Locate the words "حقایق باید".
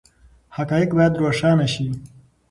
0.55-1.17